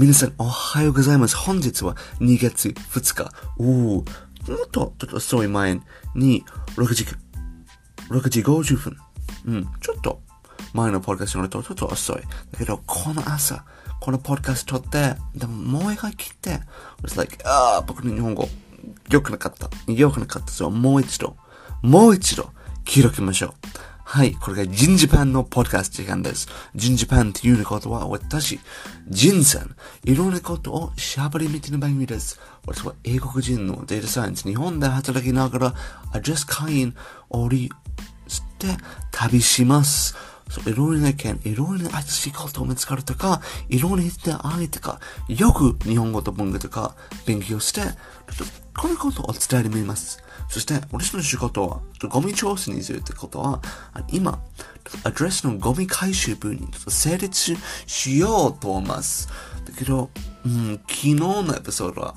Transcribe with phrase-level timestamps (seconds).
[0.00, 1.36] 皆さん、おはようございます。
[1.36, 3.32] 本日は2月2日。
[3.58, 3.66] おお、
[3.96, 4.04] もっ
[4.70, 5.80] と、ちょっと遅い前
[6.14, 6.44] に、
[6.76, 7.04] 6時、
[8.08, 8.96] 6時50分。
[9.46, 10.20] うん、ちょっと、
[10.72, 12.16] 前のポッドキャストのとちょっと遅い。
[12.52, 13.64] だけど、この朝、
[14.00, 16.60] このポッドキャスト撮って、でももう一回聞いて、
[17.02, 18.48] it's like, ああ、僕の日本語、
[19.10, 19.68] 良くなかった。
[19.92, 20.52] 良くなかった。
[20.52, 21.36] そう、もう一度、
[21.82, 22.52] もう一度、
[22.84, 23.54] 聞いときましょう。
[24.10, 24.32] はい。
[24.32, 26.48] これがジンジパンのポッドキャスト時間です。
[26.74, 28.58] ジンジパンっていうことは、私、
[29.06, 32.40] ジンさん、いろんなことを喋りみての番組です。
[32.66, 35.74] 私は英国人のデータサイエンス、日本で働きながら、
[36.10, 36.94] アジャス会員
[37.28, 37.70] をり
[38.28, 38.68] して
[39.10, 40.16] 旅します。
[40.48, 46.96] そう、いろいろな意見、いろいろな新しいことを見つかるとか、いろいろな人に会えとか、よく日本語と文化とか
[47.26, 47.82] 勉強して、
[48.78, 50.22] このことを伝えてみます。
[50.48, 53.60] そして、私の仕事は、ゴミ調査にするってことは、
[54.12, 54.40] 今、
[55.02, 59.28] アドレスのゴミ回収部に成立しようと思います。
[59.66, 60.10] だけど、
[60.46, 62.14] うん、昨日のエピソードは、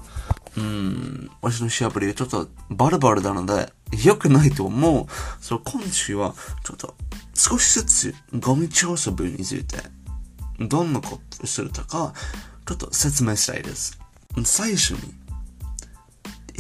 [0.56, 3.74] うん、私のしゃべりがちょっとバルバルなので、
[4.06, 5.08] 良くないと思う。
[5.44, 6.96] そう、今週は、ちょっと、
[7.34, 9.78] 少しずつゴミ調査部について、
[10.60, 12.14] どんなことをするとか、
[12.68, 14.00] ちょっと説明したいです。
[14.46, 15.21] 最初に、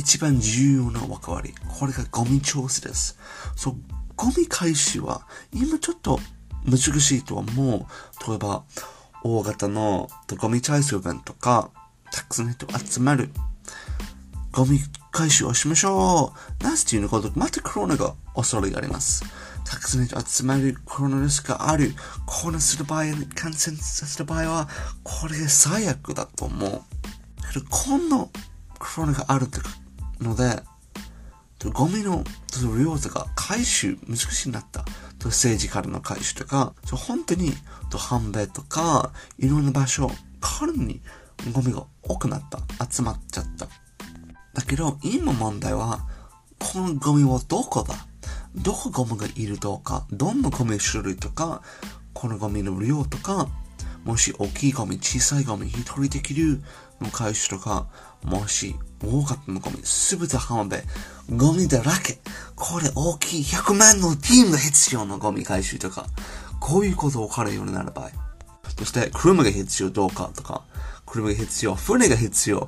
[0.02, 1.54] 一番重要な役割。
[1.80, 3.20] これがゴミ調査です。
[3.56, 3.76] そう、
[4.16, 6.20] ゴミ回収は、今ちょっと
[6.66, 7.86] 難しいと思う。
[8.28, 8.64] 例えば、
[9.24, 11.70] 大型のゴミ回収弁とか、
[12.12, 13.30] たくさん人集まる。
[14.52, 14.80] ゴミ
[15.12, 16.64] 回収をしましょう。
[16.64, 19.24] なぜということ、またコロナが恐れがあります。
[19.66, 21.94] たくさん人集まるコロナリスクがある。
[22.26, 23.04] コロナする場合、
[23.36, 24.68] 感染させる場合は、
[25.04, 26.82] これが最悪だと思う。
[27.70, 28.18] こんな
[28.80, 29.60] コロナがあるって
[30.22, 30.62] ので、
[31.74, 32.24] ゴミの
[32.78, 34.86] 量とか回収難しくなった。
[35.26, 37.54] 政治からの回収とか、本当に
[37.96, 41.02] 半米とか、いろんな場所、彼に
[41.54, 42.60] ゴミが多くなった。
[42.90, 43.68] 集まっちゃった。
[44.54, 46.08] だけど、今問題は、
[46.60, 47.96] このゴミはどこだ？
[48.56, 51.62] どこゴミがいるとか、どんなゴミ種類とか、
[52.14, 53.48] このゴミの量とか、
[54.04, 56.62] もし大きいゴミ、小さいゴミ、一人できる
[57.00, 57.88] の回収とか、
[58.24, 60.82] もし多かったのゴミ、すべて浜辺、
[61.36, 62.20] ゴミだらけ。
[62.56, 66.08] これ大きい100万のチームが必要のゴミ回収とか、
[66.60, 68.10] こういうことを分かるようになる場合。
[68.78, 70.64] そして、車が必要どうかとか、
[71.06, 72.68] 車が必要、船が必要。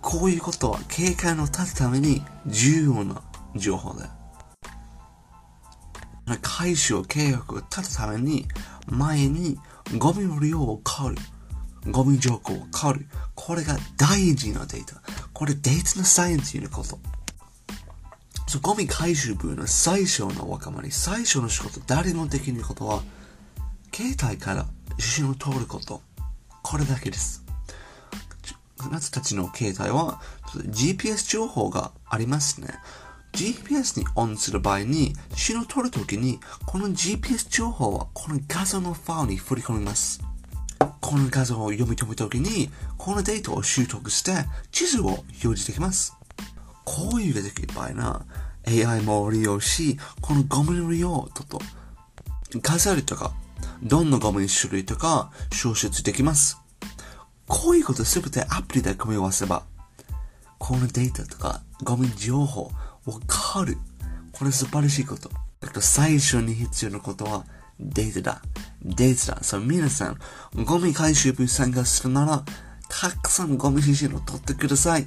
[0.00, 3.22] こういうことは警戒の立つために重要な
[3.56, 4.10] 情報だ。
[6.42, 8.46] 回収計画を立つために、
[8.86, 9.58] 前に
[9.98, 11.18] ゴミの量を変わる。
[11.90, 13.06] ゴミ情報を変わる。
[13.34, 15.02] これが大事なデータ。
[15.32, 16.98] これデータのサイエンスのこと。
[18.46, 23.02] そう、ゴミ回収部の最初の若者に、最初の仕事、誰もできることは、
[23.94, 24.66] 携帯から
[24.98, 26.02] 写真を撮ること。
[26.62, 27.44] これだけです。
[28.78, 30.20] あなたたちの携帯は
[30.52, 32.68] GPS 情報がありますね。
[33.34, 40.22] GPS にオンする場合に、写真を撮るときに、この GPS 情報はこの画像のファイルに振り込みます。
[41.00, 44.32] この画像を読み取るときに、このデータを習得して
[44.70, 46.16] 地図を表示できます。
[46.84, 48.24] こういうができる場合な、
[48.66, 51.60] AI も利用し、このゴミの量とと、
[52.62, 53.34] 数えるとか、
[53.82, 56.58] どんなゴミの種類とか、消出できます。
[57.48, 59.64] こういうことすべてアプリで組み合わせば、
[60.58, 62.70] このデータとか、ゴミ情報、
[63.06, 63.76] わかる。
[64.32, 65.28] これ素晴らしいこと。
[65.60, 67.44] だから最初に必要なことは、
[67.78, 68.42] データだ。
[68.82, 69.42] データだ。
[69.42, 70.18] そう、皆さん、
[70.64, 72.44] ゴミ回収部参加するなら、
[72.88, 75.06] たくさんゴミ写真を撮ってください。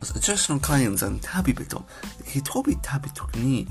[0.00, 1.84] 私の会員さん、旅人。
[2.26, 3.68] 一人旅時に、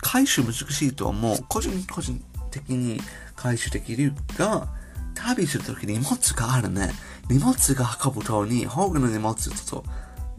[0.00, 3.00] 回収難しいとはもう、個人個人的に
[3.36, 4.68] 回収できるが、
[5.14, 6.90] 旅するときに荷物があるね。
[7.28, 9.34] 荷物が運ぶとに、保護の荷物
[9.68, 9.84] と、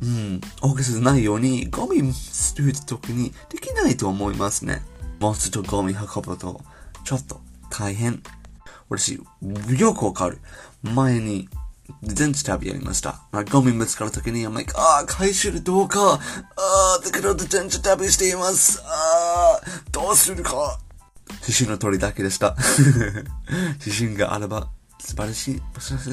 [0.01, 4.81] うん、大げさじゃないように、ゴミするときにできないと思いますね。
[5.19, 6.61] 荷物とゴミ運ぶと、
[7.03, 8.21] ちょっと大変。
[8.89, 9.19] 私、
[9.77, 10.39] よくわかる。
[10.83, 11.49] 前に、
[12.01, 13.21] 全然旅やりました。
[13.31, 16.13] まあ、ゴミ見つかるときに、I'm like, ああ、回収でどうか。
[16.13, 16.19] あ
[16.99, 18.81] あ、だけど全然旅しています。
[18.85, 19.61] ああ、
[19.91, 20.79] どうするか。
[21.41, 22.55] 写真の通りだけでした。
[23.79, 24.69] 写真があれば
[25.03, 25.61] 素晴らしい。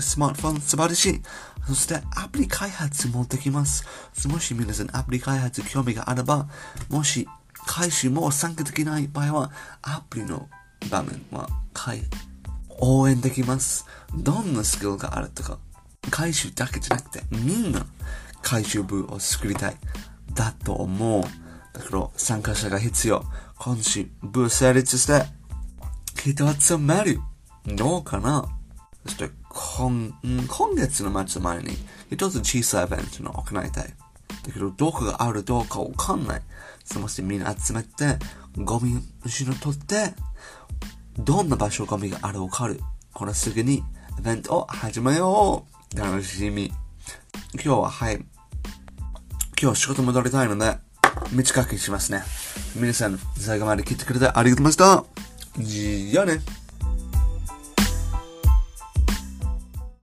[0.03, 1.23] スマートフォン素晴らしい。
[1.69, 3.85] そしてアプリ開発もできます。
[4.27, 6.49] もし皆さんアプリ開発興味があれば、
[6.89, 7.29] もし
[7.67, 9.53] 回収も参加できない場合は、
[9.83, 10.49] アプリの
[10.91, 11.49] 場面は
[12.81, 13.87] 応援できます。
[14.13, 15.59] どんなスキルがあるとか、
[16.11, 17.87] 回収だけじゃなくて、みんな
[18.43, 19.77] 回収部を作りたい。
[20.35, 21.23] だと思う。
[21.73, 23.25] だから参加者が必要。
[23.57, 25.25] 今週、部成立して、
[26.17, 27.21] 人集まる。
[27.67, 28.49] どうかな？
[29.07, 31.77] そして、今、うん今月の末までに
[32.11, 33.85] 一つ小さいイベントの行いたい。
[33.85, 36.43] だけど、どこがあるどうかわかんない。
[36.85, 38.19] そのしてみんな集めて、
[38.57, 40.15] ゴミ後ろ取って、
[41.19, 42.81] どんな場所ゴミがあるわかる。
[43.13, 43.83] これすぐに
[44.19, 45.99] イベントを始めよう。
[45.99, 46.73] 楽しみ。
[47.55, 48.25] 今日は、はい。
[49.61, 50.79] 今日仕事戻りたいので、
[51.33, 52.23] 短くしますね。
[52.77, 55.15] 皆さん、最後まで聞いてくれてありがとうございまし
[55.57, 55.63] た。
[55.63, 56.41] じゃあね。